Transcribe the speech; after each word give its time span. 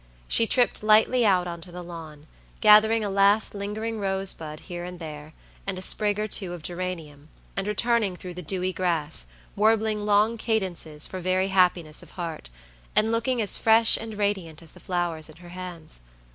She 0.27 0.47
tripped 0.47 0.81
lightly 0.81 1.23
out 1.27 1.45
onto 1.45 1.71
the 1.71 1.83
lawn, 1.83 2.25
gathering 2.59 3.03
a 3.03 3.07
last 3.11 3.53
lingering 3.53 3.99
rosebud 3.99 4.61
here 4.61 4.83
and 4.83 4.97
there, 4.97 5.33
and 5.67 5.77
a 5.77 5.81
sprig 5.83 6.17
or 6.19 6.27
two 6.27 6.53
of 6.53 6.63
geranium, 6.63 7.29
and 7.55 7.67
returning 7.67 8.15
through 8.15 8.33
the 8.33 8.41
dewy 8.41 8.73
grass, 8.73 9.27
warbling 9.55 10.03
long 10.03 10.39
cadences 10.39 11.05
for 11.05 11.19
very 11.19 11.49
happiness 11.49 12.01
of 12.01 12.17
heart, 12.17 12.49
and 12.95 13.11
looking 13.11 13.43
as 13.43 13.59
fresh 13.59 13.95
and 13.95 14.17
radiant 14.17 14.63
as 14.63 14.71
the 14.71 14.79
flowers 14.79 15.29
in 15.29 15.35
her 15.37 15.49
hands. 15.49 15.99